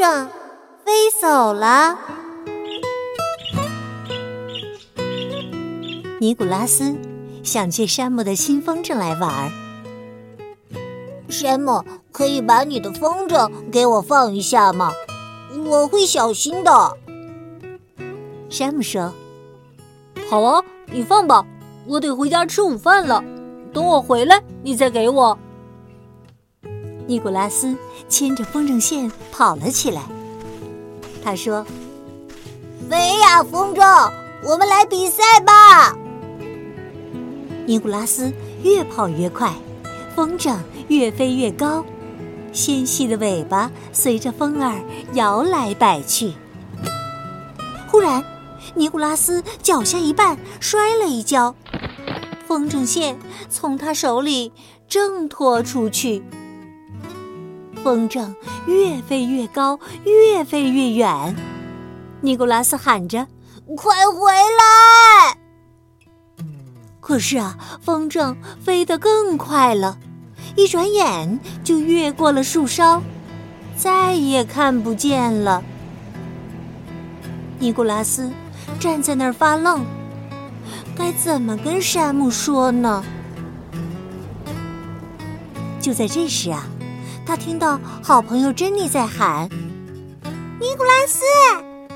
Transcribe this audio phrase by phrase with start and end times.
[0.00, 0.26] 风筝
[0.82, 1.98] 飞走了。
[6.18, 6.96] 尼古拉斯
[7.42, 9.52] 想借山姆的新风筝来玩儿。
[11.28, 14.90] 山姆，可以把你的风筝给我放一下吗？
[15.66, 16.96] 我会小心的。
[18.48, 19.12] 山姆说
[20.30, 21.44] ：“好啊，你放吧，
[21.86, 23.22] 我得回家吃午饭了。
[23.74, 25.38] 等我回来，你再给我。”
[27.10, 27.76] 尼古拉斯
[28.08, 30.02] 牵着风筝线跑了起来。
[31.24, 31.66] 他说
[32.88, 34.08] ：“飞呀，风筝，
[34.44, 35.92] 我们来比赛吧！”
[37.66, 39.52] 尼古拉斯越跑越快，
[40.14, 41.84] 风筝越飞越高，
[42.52, 44.80] 纤细的尾巴随着风儿
[45.14, 46.34] 摇来摆去。
[47.88, 48.22] 忽然，
[48.76, 51.56] 尼古拉斯脚下一绊，摔了一跤，
[52.46, 54.52] 风筝线从他手里
[54.86, 56.22] 挣脱出去。
[57.82, 58.34] 风筝
[58.66, 61.34] 越飞越高，越飞越远。
[62.20, 63.26] 尼古拉斯喊着
[63.76, 65.36] ：“快回来！”
[67.00, 69.98] 可是啊，风筝飞得更快了，
[70.54, 73.02] 一转眼就越过了树梢，
[73.76, 75.64] 再也看不见了。
[77.58, 78.30] 尼古拉斯
[78.78, 79.84] 站在那儿发愣，
[80.94, 83.02] 该怎么跟山姆说呢？
[85.80, 86.66] 就在这时啊，
[87.30, 89.48] 他听到好朋友珍妮在喊
[90.58, 91.20] ：“尼古拉斯，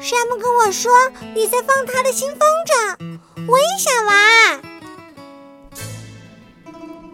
[0.01, 0.93] 山姆跟我说
[1.35, 4.63] 你在放他的新风筝，我也想玩。”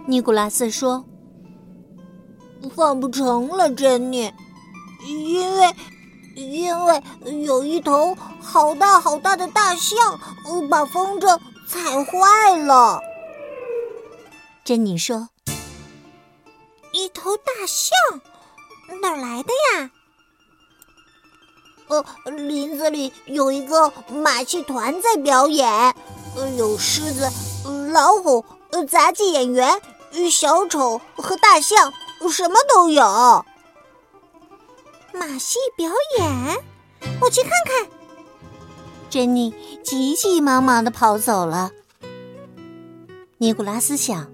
[0.04, 1.02] 尼古拉斯说
[2.76, 4.30] ：“放不成了，珍妮，
[5.06, 5.74] 因为
[6.34, 7.02] 因为
[7.46, 9.96] 有一头好大好大的大象
[10.68, 13.00] 把风筝踩坏了。”
[14.62, 15.30] 珍妮说
[16.92, 18.20] ：“一头大象
[19.00, 19.90] 哪儿来的呀
[21.88, 25.94] ？”“呃，林子里有一个马戏团在表演，
[26.36, 27.30] 呃，有狮子、
[27.92, 28.44] 老虎、
[28.88, 29.80] 杂技演员。”
[30.28, 31.92] 小丑和大象
[32.32, 33.44] 什么都有。
[35.12, 36.64] 马戏表演，
[37.20, 37.88] 我去看看。
[39.08, 41.70] 珍妮急急忙忙的跑走了。
[43.38, 44.32] 尼古拉斯想：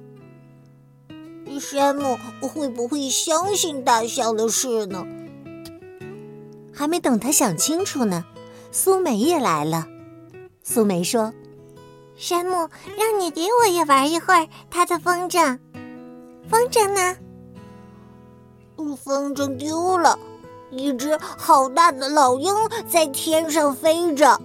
[1.59, 5.07] 山姆会不会相信大象的事呢？
[6.73, 8.25] 还没等他想清楚呢，
[8.71, 9.87] 苏梅也来了。
[10.63, 11.33] 苏梅说。
[12.17, 15.59] 山姆，让你给我也玩一会儿他的风筝。
[16.49, 17.17] 风筝呢？
[19.05, 20.19] 风筝丢了，
[20.71, 22.55] 一只好大的老鹰
[22.89, 24.41] 在天上飞着。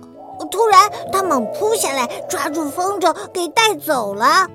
[0.50, 4.50] 突然，它猛扑下来，抓住风筝给带走了。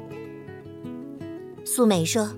[1.64, 2.28] 苏梅说：“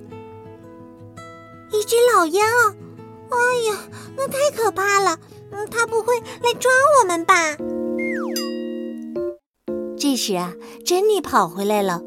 [1.70, 3.78] 一只老鹰，哎呀，
[4.16, 5.18] 那太可怕了！
[5.50, 6.70] 嗯，它不会来抓
[7.00, 7.56] 我们吧？”
[9.98, 10.52] 这时啊，
[10.84, 12.00] 珍妮跑回来了。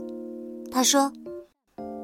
[0.71, 1.11] 她说：“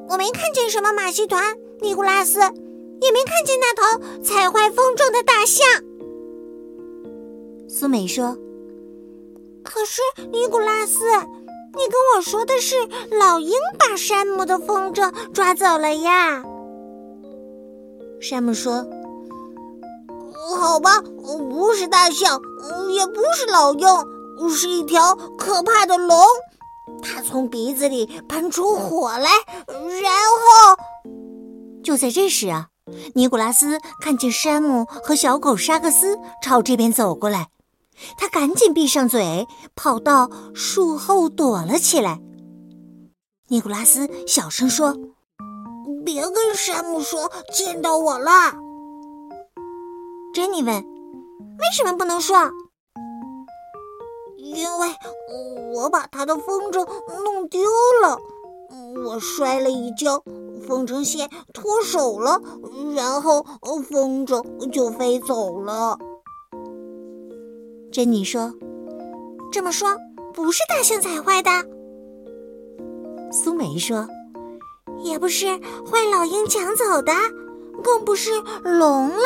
[0.09, 3.81] 我没看见什么马戏团，尼古拉斯，也没看见那头
[4.23, 5.65] 踩坏风筝的大象。”
[7.69, 8.37] 苏美说
[9.63, 10.01] ：“可是
[10.31, 12.75] 尼古拉斯，你跟我说的是
[13.17, 16.43] 老鹰把山姆的风筝抓走了呀？”
[18.21, 18.85] 山姆说
[20.57, 22.41] ：“好吧，不是大象，
[22.93, 23.87] 也不是老鹰。”
[24.49, 26.15] 是一条可怕的龙，
[27.01, 29.29] 它从鼻子里喷出火来，
[29.67, 30.77] 然后
[31.83, 32.67] 就在这时啊，
[33.15, 37.49] 尼古拉斯看见山姆和小狗沙克斯朝这边走过来，
[38.17, 42.19] 他赶紧闭上嘴，跑到树后躲了起来。
[43.47, 44.95] 尼古拉斯小声说
[46.07, 48.31] ：“别跟山姆说见到我了。”
[50.33, 50.73] 珍妮问
[51.59, 52.49] ：“为什么不能说？”
[54.39, 54.87] 因为
[55.73, 56.87] 我把他的风筝
[57.25, 57.59] 弄丢
[58.01, 58.17] 了，
[59.05, 60.23] 我摔了一跤，
[60.65, 62.41] 风筝线脱手了，
[62.95, 63.45] 然后
[63.89, 65.99] 风筝就飞走了。
[67.91, 68.53] 珍妮说
[69.51, 69.89] ：“这么说，
[70.33, 71.51] 不是大象踩坏的。”
[73.29, 74.07] 苏梅说
[75.03, 77.13] ：“也不是坏老鹰抢走的，
[77.83, 78.31] 更不是
[78.63, 79.23] 龙啦。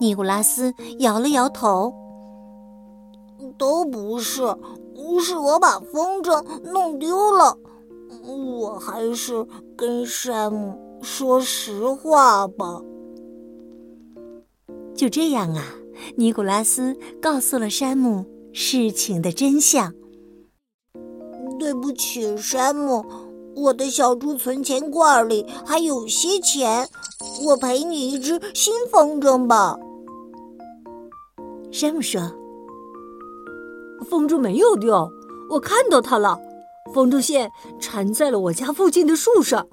[0.00, 1.92] 尼古拉斯摇了摇头，
[3.56, 4.42] 都不是，
[5.20, 7.56] 是我把风筝弄丢了。
[8.24, 9.46] 我还是
[9.76, 12.80] 跟山姆说实话吧。
[14.94, 15.64] 就这样啊，
[16.16, 19.94] 尼古拉斯告诉了山姆事情的真相。
[21.62, 23.06] 对不起，山姆，
[23.54, 26.88] 我的小猪存钱罐里还有些钱，
[27.46, 29.78] 我赔你一只新风筝吧。
[31.70, 32.20] 山姆说
[34.10, 35.08] ：“风筝没有掉，
[35.48, 36.36] 我看到它了。”
[36.92, 37.48] 风筝线
[37.78, 39.68] 缠在了我家附近的树上，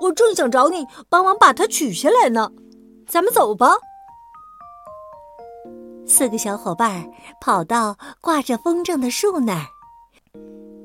[0.00, 2.50] 我正想找你帮忙把它取下来呢。
[3.06, 3.74] 咱们走吧。
[6.06, 7.06] 四个小伙伴
[7.38, 9.66] 跑到挂着风筝的树那儿，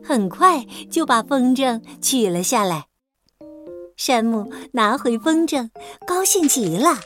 [0.04, 2.86] 很快就把风筝取了下来。
[3.96, 5.70] 山姆拿回风筝，
[6.06, 6.98] 高兴极了。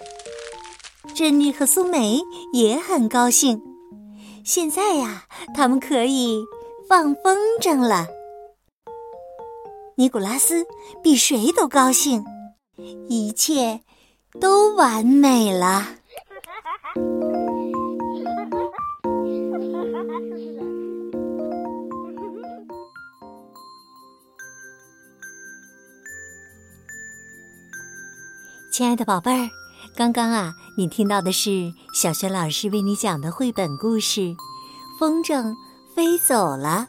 [1.14, 2.20] 珍妮和苏梅
[2.54, 3.62] 也很高兴。
[4.44, 6.44] 现在呀，他们可以
[6.88, 8.08] 放风筝了。
[9.96, 10.66] 尼古拉斯
[11.04, 12.24] 比谁都高兴，
[13.10, 13.82] 一切
[14.40, 15.88] 都完美了。
[28.78, 29.50] 亲爱的宝贝儿，
[29.96, 34.22] 刚刚啊，你听到的是小学老师为你讲的绘本故事
[35.00, 35.56] 《风筝
[35.96, 36.86] 飞走了》。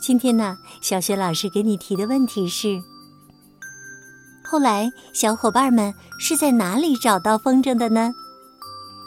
[0.00, 2.80] 今天呢，小雪老师给你提的问题是：
[4.44, 8.12] 后来小伙伴们是在哪里找到风筝的呢？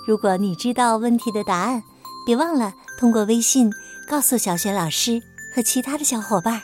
[0.05, 1.81] 如果你知道问题的答案，
[2.25, 3.71] 别忘了通过微信
[4.09, 5.21] 告诉小雪老师
[5.55, 6.63] 和其他的小伙伴。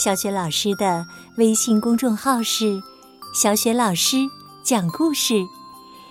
[0.00, 1.06] 小雪老师的
[1.36, 2.82] 微信公众号是
[3.36, 4.16] “小雪老师
[4.64, 5.46] 讲故事”，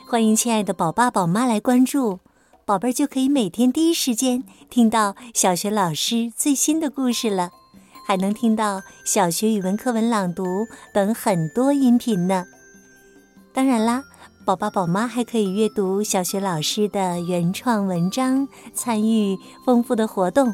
[0.07, 2.19] 欢迎亲爱的宝爸宝妈来关注。
[2.67, 7.49] 宝贝儿就可以每天第一时间听到小学老师最新的故事了，
[8.05, 12.45] 还能听到小学语文课文朗读等很多音频呢。
[13.51, 14.03] 当然啦，
[14.45, 20.53] 宝爸宝妈还可以阅读小学老师的原创文章，参与丰富的活动。